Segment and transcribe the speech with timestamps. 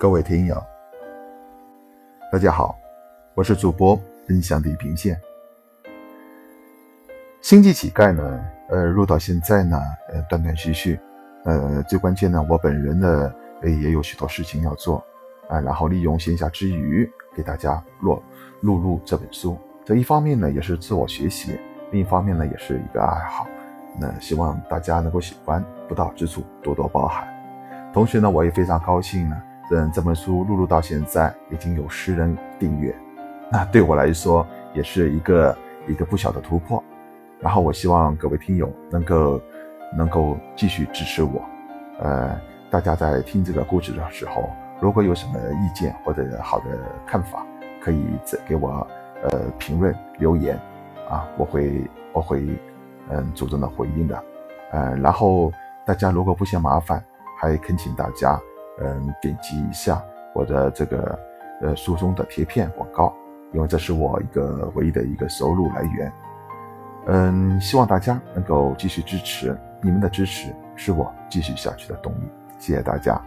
[0.00, 0.56] 各位听友，
[2.32, 2.74] 大家好，
[3.34, 3.94] 我是主播
[4.26, 5.20] 分享地平线。
[7.42, 9.78] 星际乞丐呢，呃，录到现在呢，
[10.08, 10.98] 呃，断断续续，
[11.44, 13.30] 呃，最关键呢，我本人呢，
[13.62, 15.04] 也有许多事情要做，
[15.50, 18.22] 啊，然后利用闲暇之余给大家录
[18.62, 19.58] 录入这本书。
[19.84, 23.46] 这一方面呢，也是自我学习；另一方面呢，也是一个爱好。
[24.00, 27.28] 那希望大家能够喜欢，不到之处多多包涵。
[27.92, 29.36] 同时呢，我也非常高兴呢。
[29.70, 32.92] 等这本书录入到现在，已经有十人订阅，
[33.52, 35.56] 那对我来说也是一个
[35.86, 36.82] 一个不小的突破。
[37.38, 39.40] 然后我希望各位听友能够
[39.96, 41.40] 能够继续支持我。
[42.00, 42.36] 呃，
[42.68, 46.64] 大家在听这个故事的时候，如果有什么意见或者好的
[47.06, 47.46] 看法，
[47.80, 48.04] 可以
[48.48, 48.84] 给我
[49.22, 50.58] 呃评论留言
[51.08, 52.44] 啊，我会我会
[53.08, 54.24] 嗯主动的回应的。
[54.72, 55.52] 嗯，然后
[55.86, 57.00] 大家如果不嫌麻烦，
[57.38, 58.36] 还恳请大家。
[58.82, 60.02] 嗯，点击一下
[60.34, 61.18] 我的这个
[61.60, 63.14] 呃书中的贴片广告，
[63.52, 66.12] 因为这是我一个唯一的一个收入来源。
[67.06, 72.30] 嗯，希望大家能够继续支持，你们的支持是我继续下去的动力。
[72.58, 73.20] 谢谢大家。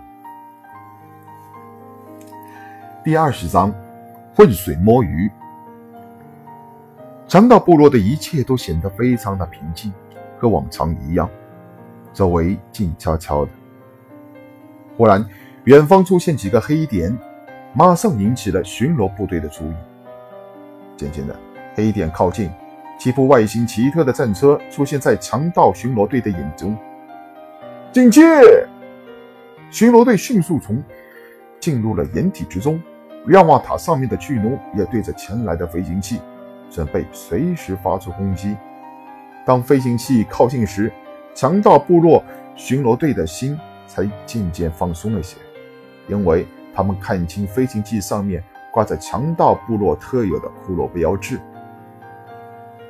[3.03, 3.73] 第二十章，
[4.35, 5.29] 浑水摸鱼。
[7.27, 9.93] 长岛部落的一切都显得非常的平静，
[10.39, 11.29] 和往常一样，
[12.11, 13.51] 周围静悄悄的。
[14.97, 15.23] 忽然。
[15.65, 17.17] 远方出现几个黑点，
[17.73, 19.73] 马上引起了巡逻部队的注意。
[20.97, 21.33] 渐渐的，
[21.73, 22.51] 黑点靠近，
[22.99, 26.77] 几部外形奇特的战车出现在强盗巡逻队的眼中。
[27.93, 28.21] 警戒！
[29.71, 30.83] 巡逻队迅速从
[31.61, 32.81] 进入了掩体之中。
[33.25, 36.19] 瞭望塔上面的巨弩也对着前来的飞行器，
[36.69, 38.53] 准备随时发出攻击。
[39.45, 40.91] 当飞行器靠近时，
[41.33, 42.21] 强盗部落
[42.53, 45.37] 巡逻队的心才渐渐放松了些。
[46.07, 51.39] 因为他们看清飞行器上面挂着强盗部落特有的骷髅标志。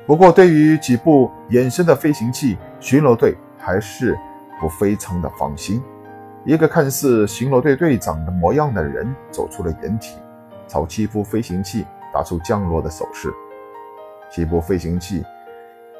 [0.06, 4.18] 不过，对于几部衍生的飞行器，巡逻队还是
[4.60, 5.82] 不非常的放心。
[6.44, 10.18] 一个看似巡逻队队长的模样的人走出了掩体，
[10.68, 13.32] 朝七部飞行器打出降落的手势。
[14.30, 15.24] 七部飞行器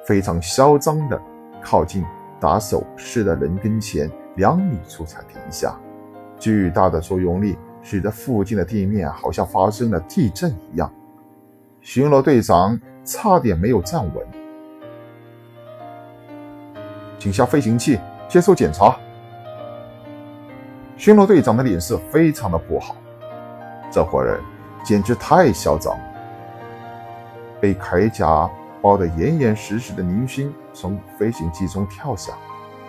[0.05, 1.19] 非常嚣张地
[1.63, 2.05] 靠近
[2.39, 5.75] 打手势的人跟前，两米处才停下。
[6.39, 10.93] 巨大的作用力使得附近的地面好像发生了地震一样，
[11.81, 14.27] 巡逻队长差点没有站稳。
[17.19, 18.97] 请下飞行器接受检查。
[20.97, 22.97] 巡逻队长的脸色非常的不好，
[23.91, 24.41] 这伙人
[24.84, 25.97] 简直太嚣张。
[27.61, 28.49] 被铠甲
[28.83, 32.34] 包得严严实实的宁勋从飞行器中跳下，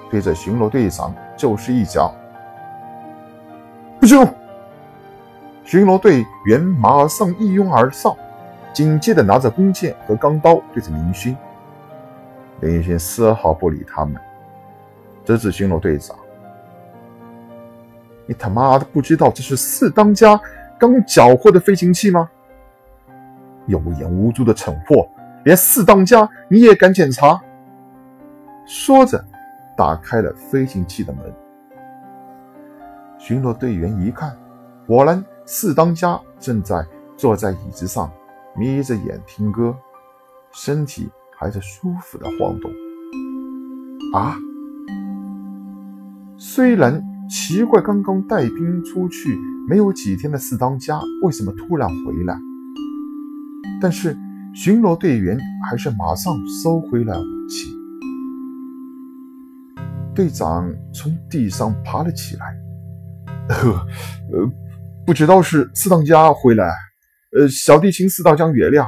[0.09, 2.13] 对着巡逻队长就是一脚。
[3.99, 4.19] 不行
[5.63, 8.15] 巡逻队员马上一拥而上，
[8.71, 11.35] 紧接着拿着弓箭和钢刀对着林勋。
[12.61, 14.15] 林勋丝毫不理他们，
[15.25, 16.15] 直指巡逻队长
[18.27, 20.39] ：“你他妈的不知道这是四当家
[20.77, 22.29] 刚缴获的飞行器吗？
[23.65, 25.07] 有眼无珠的蠢货，
[25.43, 27.41] 连四当家你也敢检查？”
[28.67, 29.23] 说着，
[29.75, 31.21] 打开了飞行器的门。
[33.27, 34.37] 巡逻队员一看，
[34.85, 36.85] 果然四当家正在
[37.17, 38.11] 坐在椅子上，
[38.55, 39.75] 眯着眼听歌，
[40.51, 42.69] 身体还在舒服的晃动。
[44.13, 44.37] 啊！
[46.37, 49.35] 虽然奇怪，刚刚带兵出去
[49.67, 52.37] 没有几天的四当家为什么突然回来？
[53.81, 54.15] 但是
[54.53, 55.35] 巡逻队员
[55.67, 57.75] 还是马上收回了武器。
[60.13, 62.64] 队长从地上爬了起来。
[63.49, 63.85] 呵
[64.33, 64.51] 呃，
[65.05, 66.73] 不知道是四当家回来，
[67.37, 68.87] 呃，小弟请四当家原谅。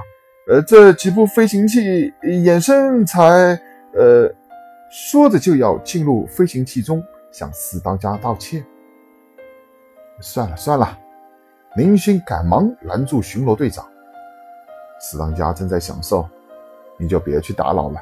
[0.50, 3.60] 呃，这几部飞行器衍生才……
[3.94, 4.34] 呃，
[4.92, 8.66] 说着就要进入飞行器中向四当家道歉。
[10.22, 10.98] 算了算了，
[11.76, 13.86] 林勋赶忙拦住巡逻队长。
[15.00, 16.28] 四当家正在享受，
[16.98, 18.02] 你就别去打扰了，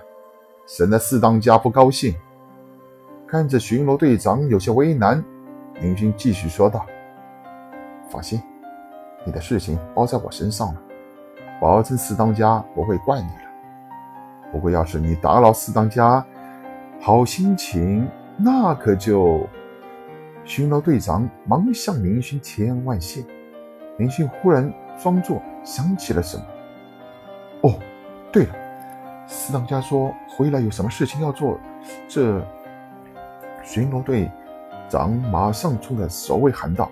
[0.68, 2.16] 省得四当家不高兴。
[3.28, 5.24] 看着巡逻队长有些为难。
[5.82, 6.86] 林勋继续说道
[8.10, 8.42] ：“放心，
[9.26, 10.82] 你的事情包在我身上了，
[11.60, 14.52] 保证四当家不会怪你了。
[14.54, 16.26] 不过，要是你打扰四当家
[17.02, 19.46] 好心情，那可就……”
[20.46, 23.26] 巡逻队长忙向林勋千恩万谢。
[23.98, 24.72] 林勋忽然
[25.02, 26.46] 装作想起了什么
[27.68, 27.80] ：“哦，
[28.32, 28.56] 对了，
[29.28, 31.60] 四当家说回来有什么事情要做，
[32.08, 32.42] 这
[33.62, 34.32] 巡逻队。”
[34.90, 36.90] 长马上冲着守卫喊道：“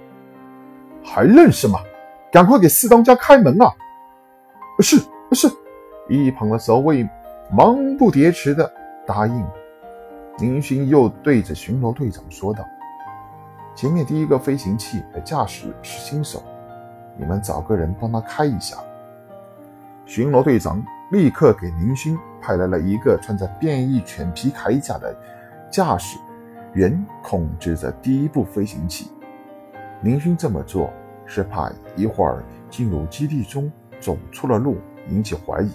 [1.03, 1.79] 还愣什么？
[2.31, 3.71] 赶快给四当家开门啊！
[4.79, 4.97] 是
[5.33, 5.47] 是，
[6.09, 7.07] 一旁的守卫
[7.51, 8.71] 忙不迭迟的
[9.05, 9.45] 答应。
[10.39, 12.65] 林勋又对着巡逻队长说道
[13.75, 16.41] ：“前面第一个飞行器的驾驶是新手，
[17.15, 18.77] 你们找个人帮他开一下。”
[20.05, 25.15] 巡逻队长立刻给林勋派来了一个穿着变异犬皮铠甲的
[25.69, 26.17] 驾驶
[26.73, 29.11] 员，控制着第一部飞行器。
[30.01, 30.91] 林勋这么做
[31.25, 34.77] 是怕一会儿进入基地中走错了路
[35.09, 35.71] 引起怀疑。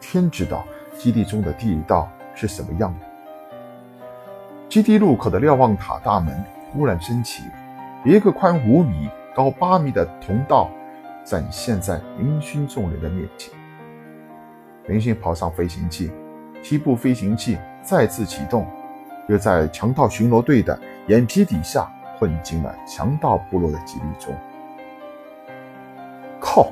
[0.00, 0.64] 天知道
[0.96, 3.06] 基地中的地道是什么样的。
[4.68, 6.42] 基地入口的瞭望塔大门
[6.72, 7.42] 忽然升起，
[8.04, 10.70] 一个宽五米、高八米的通道
[11.24, 13.52] 展现在林勋众人的面前。
[14.86, 16.10] 林勋跑上飞行器，
[16.62, 18.66] 七部飞行器再次启动，
[19.28, 20.78] 又在强盗巡逻队的
[21.08, 24.34] 眼皮底下混进了强盗部落的基地中。
[26.40, 26.70] 靠！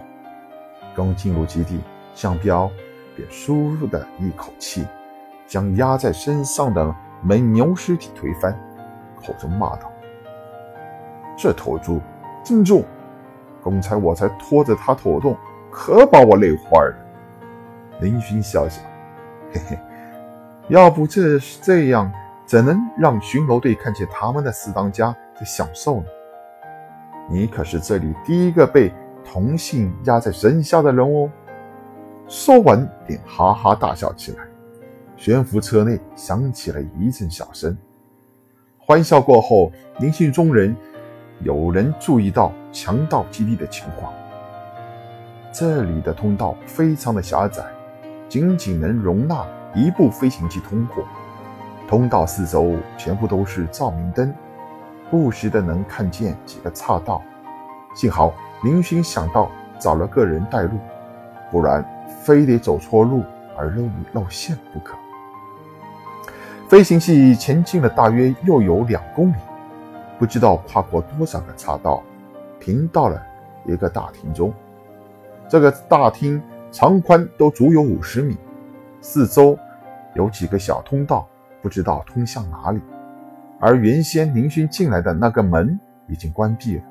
[0.95, 1.81] 刚进入基地，
[2.15, 2.71] 向彪
[3.17, 4.87] 便舒的一口气，
[5.47, 6.95] 将压在身上的。
[7.27, 8.55] 蒙牛尸体推翻，
[9.17, 9.91] 口中骂道
[11.39, 11.99] ：“这头猪
[12.45, 12.85] 真重，
[13.65, 15.35] 刚才我才拖着它拖动，
[15.71, 16.95] 可把我累坏了。”
[18.03, 18.83] 林勋笑笑
[19.55, 19.79] ：“嘿嘿，
[20.69, 22.13] 要不这是这样，
[22.47, 26.07] 怎能让巡逻队看见他们的四当家在享受呢？
[27.31, 28.93] 你可是这里第一个被
[29.25, 31.31] 同性压在身下的人哦！”
[32.29, 34.39] 说完，便哈哈大笑起来。
[35.17, 37.77] 悬浮车内响起了一阵笑声，
[38.79, 39.71] 欢笑过后，
[40.01, 40.77] 林姓中人
[41.41, 44.13] 有人注意到强盗基地的情况。
[45.53, 47.65] 这里的通道非常的狭窄，
[48.29, 51.05] 仅仅能容纳一部飞行器通过。
[51.89, 54.35] 通道四周全部都是照明灯，
[55.11, 57.23] 不时的能看见几个岔道。
[57.95, 60.79] 幸好林勋想到找了个人带路，
[61.51, 61.85] 不然
[62.23, 63.23] 非得走错路
[63.57, 64.97] 而露露馅不可。
[66.69, 69.37] 飞行器前进了大约又有两公里，
[70.19, 72.03] 不知道跨过多少个岔道，
[72.59, 73.23] 停到了
[73.67, 74.53] 一个大厅中。
[75.49, 76.43] 这个大厅
[76.73, 78.37] 长宽都足有五十米，
[79.01, 79.57] 四周
[80.15, 81.29] 有几个小通道，
[81.65, 82.81] 不知道通向哪里。
[83.59, 86.83] 而原先林勋进来的那个门已经关闭了。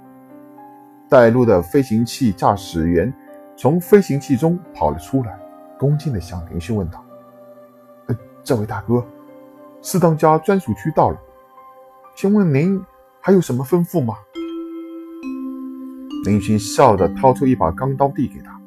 [1.07, 3.13] 带路的飞行器驾驶员
[3.55, 5.37] 从飞行器中跑了出来，
[5.77, 7.05] 恭敬地向林勋问道：“，
[8.43, 9.05] 这位大哥。”
[9.83, 11.17] 四当家专属区到了，
[12.15, 12.81] 请问您
[13.21, 14.15] 还有什么吩咐吗？
[16.25, 18.59] 林勋笑着掏出一把钢刀递给他，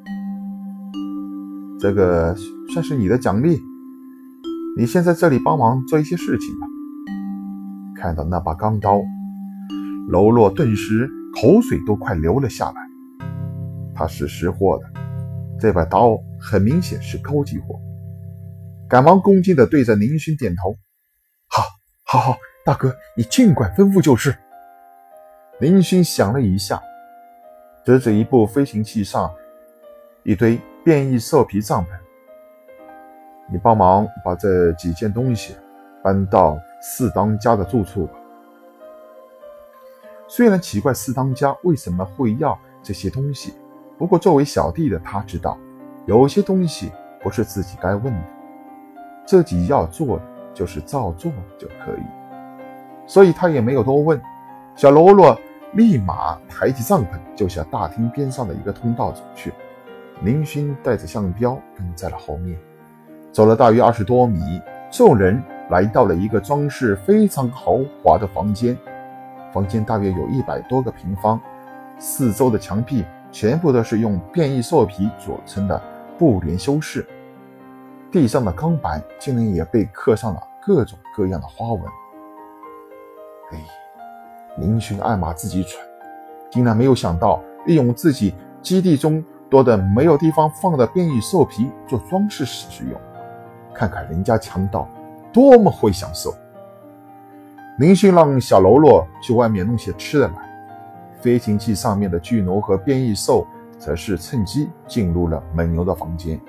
[1.80, 2.36] 这个
[2.68, 3.60] 算是你的奖励，
[4.78, 6.66] 你先在这里帮忙做一些事情吧。
[7.96, 9.00] 看到那把钢刀，
[10.10, 12.74] 喽啰顿时口水都快流了下来。
[13.94, 15.00] 他是识货的，
[15.58, 17.80] 这把刀很明显是高级货，
[18.86, 20.76] 赶忙恭敬地对着林勋点头。
[21.48, 21.62] 好
[22.04, 24.36] 好，好大哥，你尽管吩咐就是。
[25.58, 26.82] 林勋想了一下，
[27.86, 29.32] 指着一部飞行器上
[30.22, 31.86] 一堆变异兽皮帐篷
[33.50, 35.54] ：“你帮忙把这几件东西
[36.02, 38.14] 搬到四当家的住处吧。”
[40.28, 43.54] 虽然奇怪四当家为什么会要这些东西，
[43.96, 45.56] 不过作为小弟的他知道，
[46.06, 48.24] 有些东西不是自己该问的，
[49.24, 50.22] 自己要做的。
[50.56, 52.02] 就是照做就可以，
[53.06, 54.18] 所以他也没有多问。
[54.74, 55.38] 小喽啰
[55.74, 59.52] 立马抬起帐篷，就向大厅边上的一个通道走去。
[60.22, 62.58] 林勋带着向彪跟在了后面。
[63.36, 68.74] 走了大约二十多米，众人来到了一个装饰非常豪华的房间。
[69.52, 71.38] 房间大约有一百多个平方，
[71.98, 75.78] 四周的墙壁全部都是用变异兽皮组成的
[76.16, 77.06] 布帘修饰。
[78.10, 81.82] 地上的钢板竟然也被刻上了各种各样的花纹。
[83.52, 83.58] 哎，
[84.56, 85.78] 林勋暗骂自己蠢，
[86.50, 92.98] 竟然没有想到利用自己基地中多的没有地方放的变异兽皮做装饰使用。
[93.76, 94.88] 看看人家强盗
[95.32, 96.34] 多么会享受！
[97.78, 100.34] 林勋让小喽啰去外面弄些吃的来。
[101.20, 103.46] 飞行器上面的巨龙和变异兽
[103.78, 106.40] 则是趁机进入了蒙牛的房间。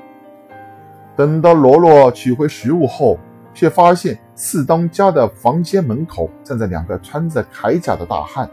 [1.15, 3.17] 等到罗罗取回食物后，
[3.53, 8.47] 却发现四当家的房间门口站着两个穿着铠甲的大汉。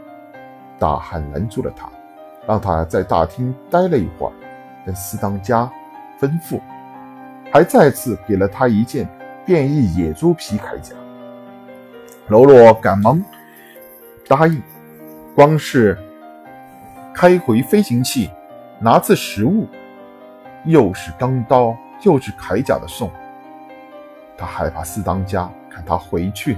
[0.79, 1.87] 大汉拦住了他，
[2.47, 4.33] 让他在大厅待了一会儿，
[4.85, 5.71] 跟四当家
[6.19, 6.59] 吩咐，
[7.55, 9.07] 还再次给了他一件
[9.45, 10.93] 变异野猪皮铠甲。
[12.27, 13.23] 喽啰赶忙
[14.27, 14.61] 答应，
[15.33, 15.97] 光是
[17.13, 18.29] 开回飞行器，
[18.77, 19.69] 拿次食物，
[20.65, 23.09] 又是钢刀又是铠甲的送。
[24.37, 26.57] 他害怕四当家看他回去